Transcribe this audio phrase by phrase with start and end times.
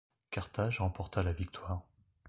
[0.31, 1.83] Carthage remporta la victoire.